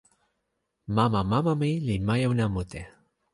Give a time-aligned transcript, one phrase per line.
[0.95, 2.81] mama mama mi li majuna mute.